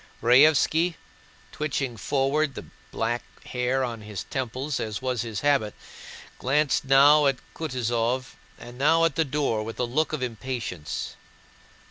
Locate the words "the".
2.55-2.65, 9.15-9.23